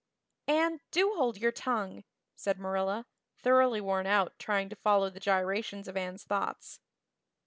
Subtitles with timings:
[0.47, 2.03] "Anne, do hold your tongue,"
[2.35, 3.05] said Marilla,
[3.37, 6.79] thoroughly worn out trying to follow the gyrations of Anne's thoughts.